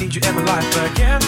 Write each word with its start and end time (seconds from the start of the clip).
need 0.00 0.14
you 0.14 0.22
in 0.30 0.34
my 0.34 0.42
life 0.44 0.92
again. 0.92 1.19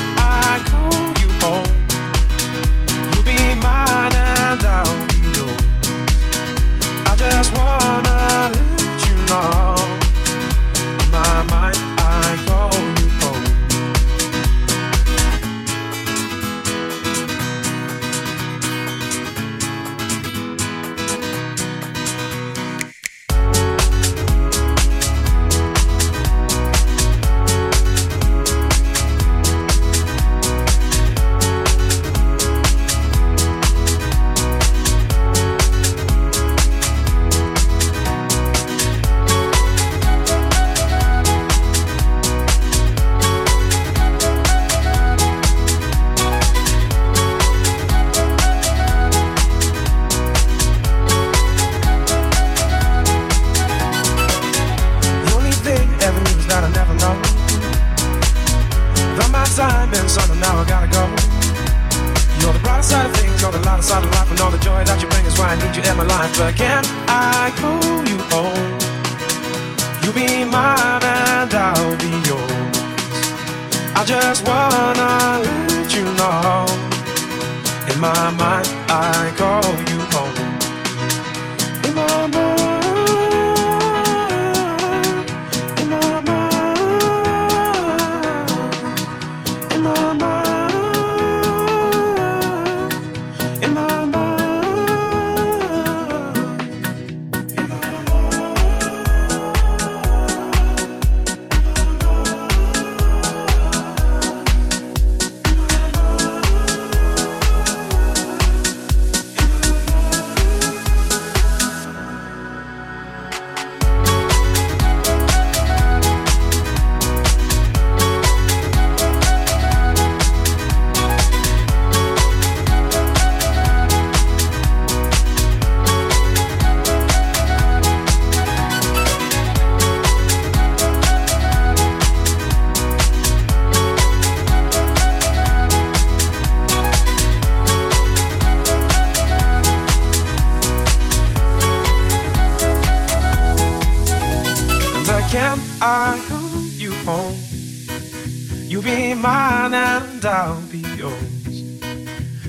and 150.25 150.31
I'll 150.31 150.63
be 150.71 150.79
yours. 150.79 151.81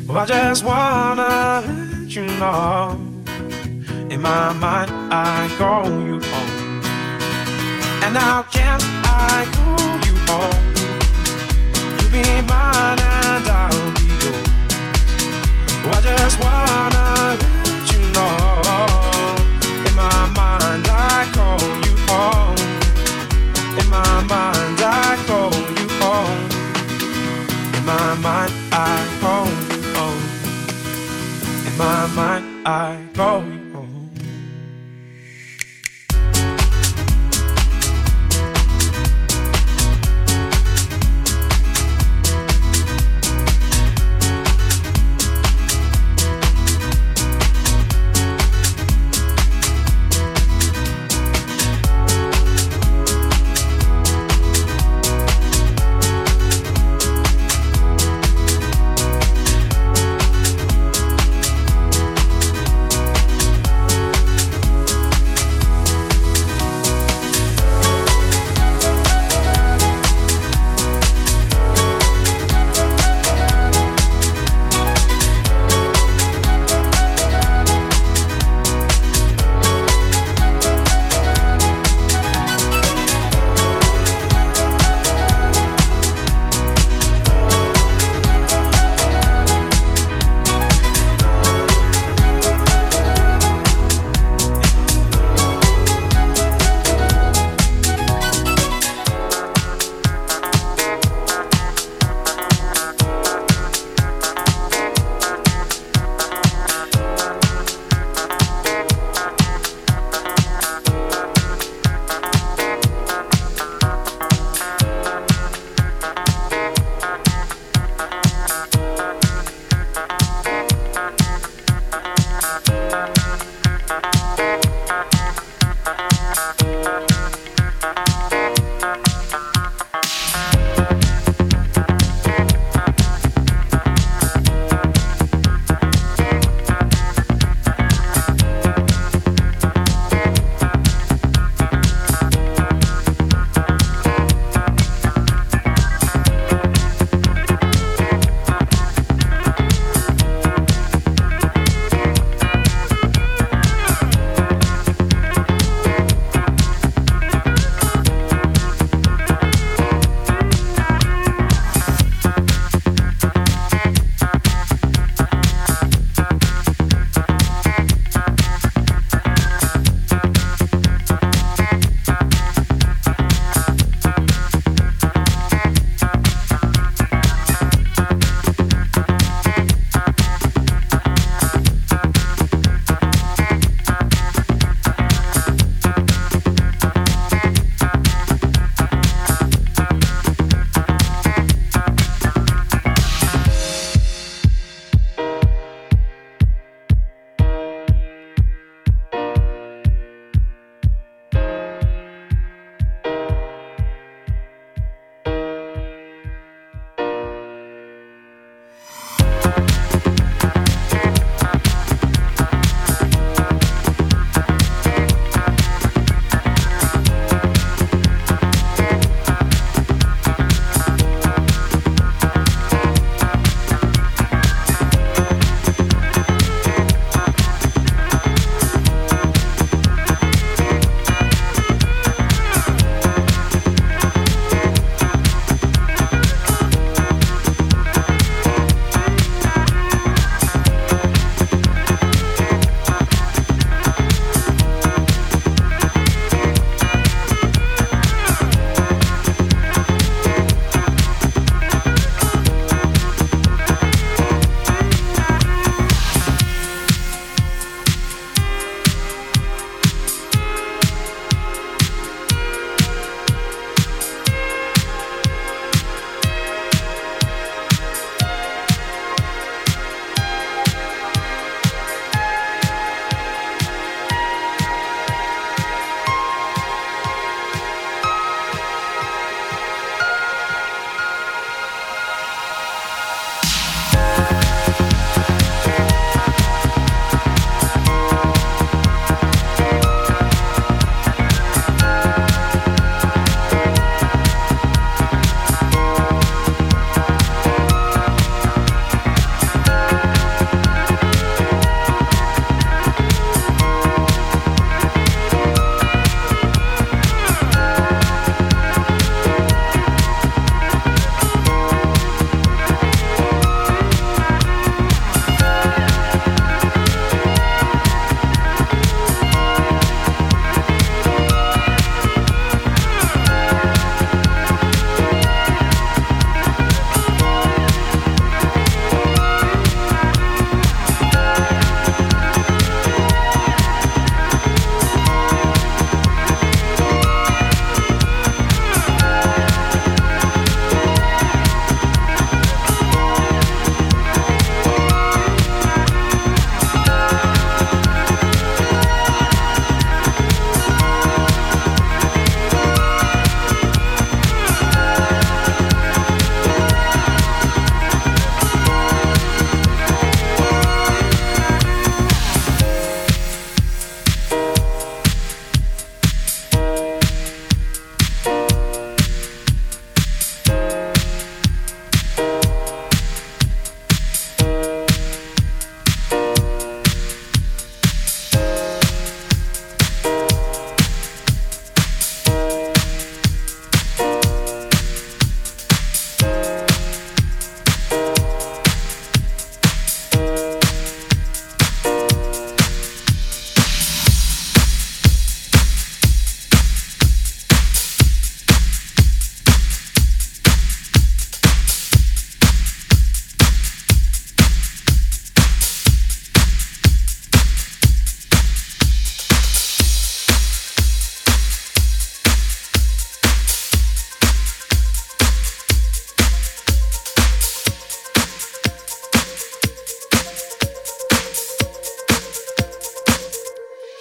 Well, 0.07 0.17
I 0.17 0.25
just 0.25 0.63
wanna 0.63 1.63
let 1.65 2.15
you 2.15 2.25
know. 2.38 2.99
In 4.09 4.21
my 4.21 4.53
mind, 4.53 4.91
I 5.12 5.49
call 5.57 5.86
you 5.86 6.19
home. 6.19 6.81
And 8.03 8.13
now 8.13 8.43
can 8.43 8.79
I 9.03 9.47
call 9.55 9.91
you 10.05 10.15
home? 10.29 10.65
You 11.99 12.07
be 12.12 12.23
mine 12.47 12.99
and 12.99 13.47
I'll 13.62 13.91
be 13.97 14.05
yours. 14.21 14.49
Well, 15.83 15.95
I 15.95 16.01
just 16.01 16.38
wanna 16.43 17.07
let 17.41 17.86
you 17.91 18.01
know. 18.13 18.29
In 19.88 19.95
my 19.95 20.21
mind, 20.39 20.86
I 20.89 21.27
call 21.33 21.63
you 21.86 21.95
home. 22.12 22.57
In 23.79 23.88
my 23.89 24.23
mind, 24.29 24.79
I 24.79 25.23
call 25.25 25.53
you 25.79 25.88
home. 26.01 26.52
In 27.83 27.87
my 27.87 28.15
mind, 28.15 28.53
I 28.71 29.17
go. 29.19 29.43
Oh. 29.99 30.15
In 31.67 31.77
my 31.77 32.07
mind, 32.15 32.65
I 32.65 33.05
go. 33.13 33.62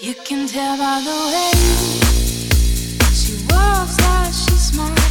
You 0.02 0.14
can 0.14 0.48
tell 0.48 0.76
by 0.78 1.00
the 1.00 1.16
way 1.30 1.52
she 3.14 3.34
walks, 3.48 3.96
how 4.00 4.24
she 4.32 4.56
smiles. 4.56 5.01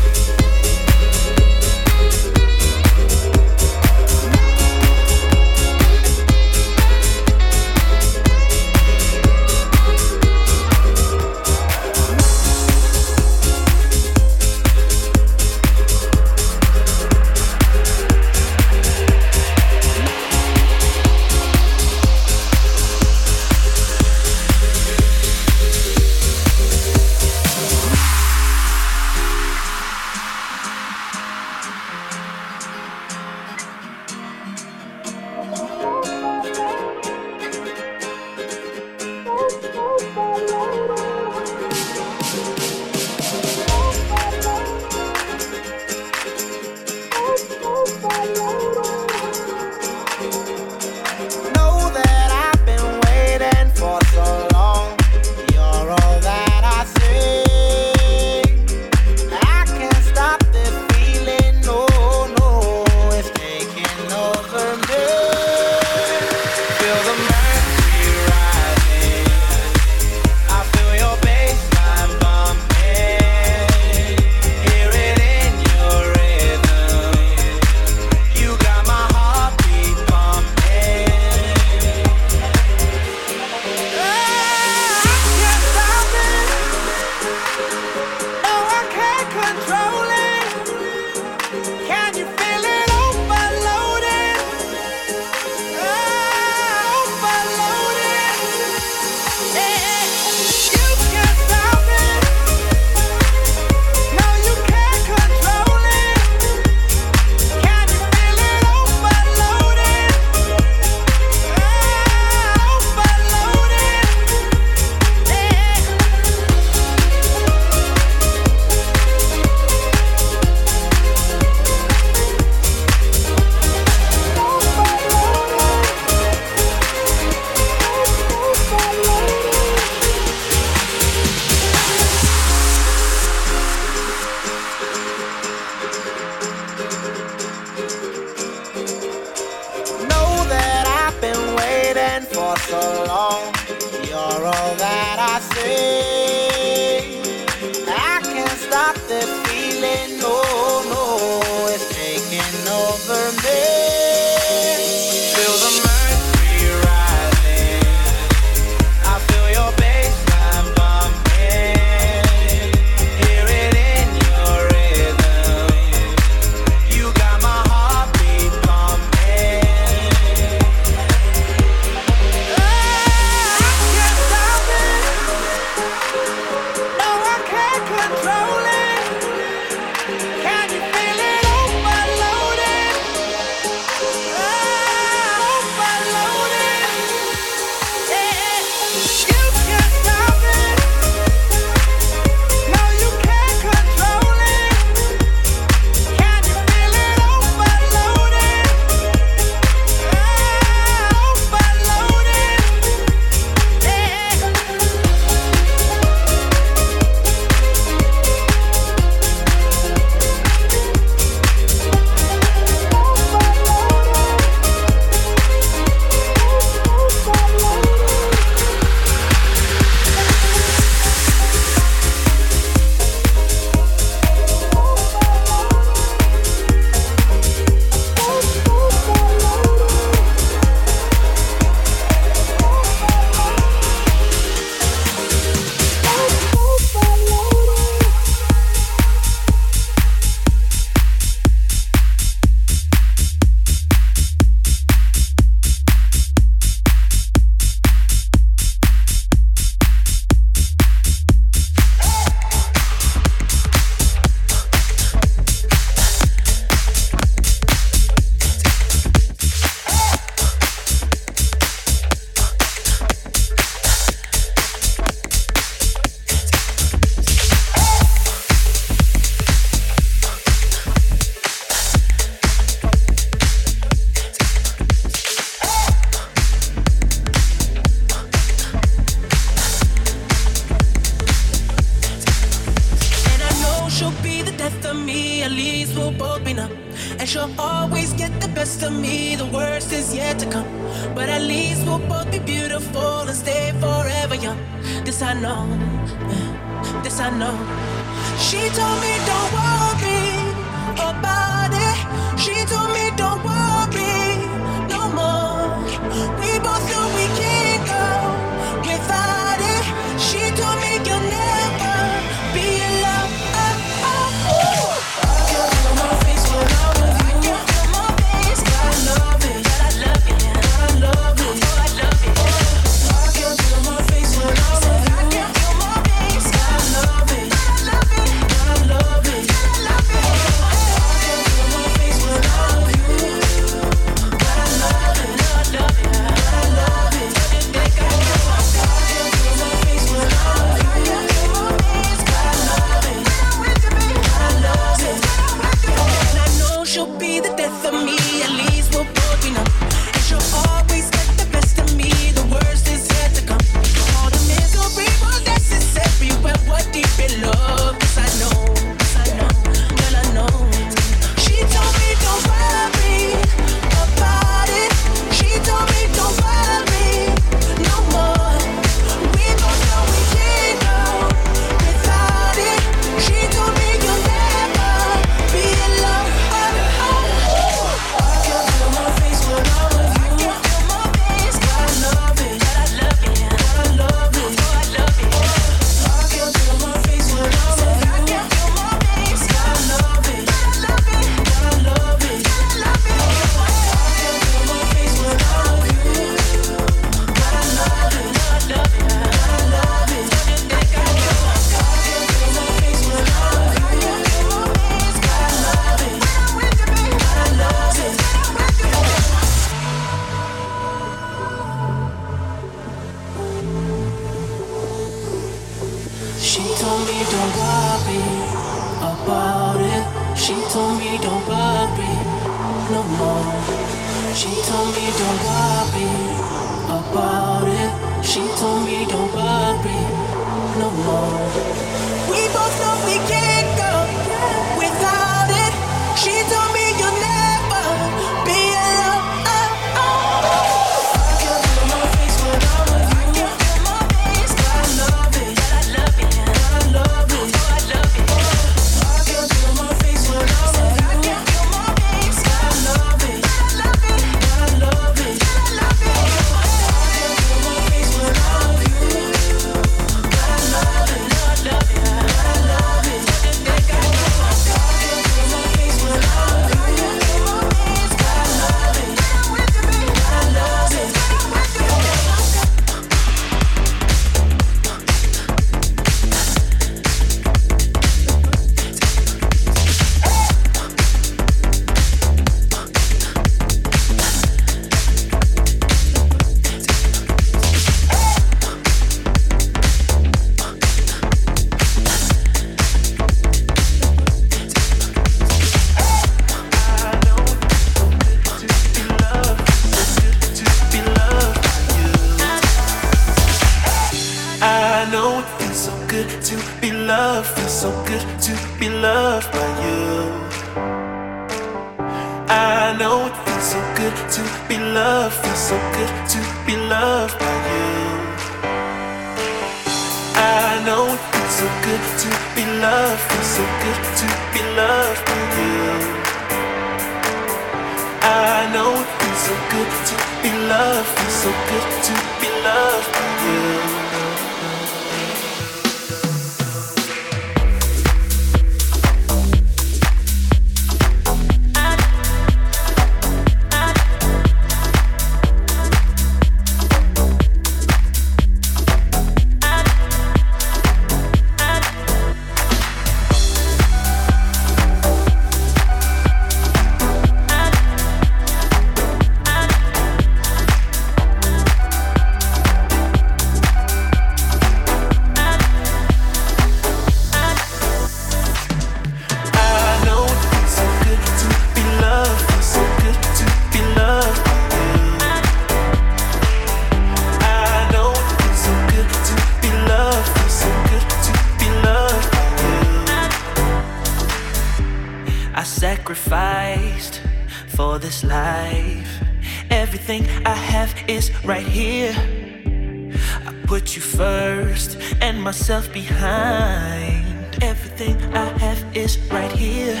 Myself 595.52 595.92
behind. 595.92 597.62
Everything 597.62 598.16
I 598.34 598.46
have 598.58 598.96
is 598.96 599.18
right 599.30 599.52
here. 599.52 600.00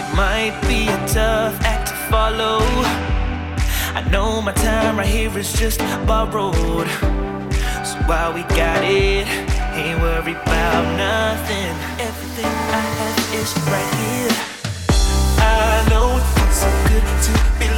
It 0.00 0.08
might 0.14 0.56
be 0.68 0.86
a 0.86 0.98
tough 1.08 1.60
act 1.62 1.88
to 1.88 1.94
follow. 2.12 2.60
I 3.98 4.06
know 4.12 4.40
my 4.40 4.52
time 4.52 4.96
right 4.96 5.06
here 5.06 5.36
is 5.36 5.52
just 5.54 5.80
borrowed. 6.06 6.88
So 7.88 7.96
while 8.06 8.32
we 8.32 8.42
got 8.54 8.84
it, 8.84 9.26
ain't 9.74 10.00
worried 10.00 10.36
about 10.36 10.84
nothing. 10.96 11.74
Everything 11.98 12.54
I 12.80 12.84
have 13.00 13.20
is 13.40 13.50
right 13.74 13.92
here. 14.04 14.34
I 15.42 15.86
know 15.90 16.06
it 16.18 16.26
feels 16.34 16.56
so 16.62 16.70
good 16.88 17.06
to 17.26 17.32
be 17.58 17.73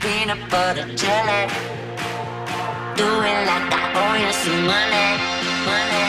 peanut 0.00 0.40
butter 0.50 0.86
jelly. 0.96 1.42
Do 2.96 3.06
it 3.30 3.40
like 3.48 3.68
I 3.72 3.82
owe 4.00 4.16
you 4.22 4.32
some 4.32 4.66
money, 4.66 5.08
money. 5.66 5.99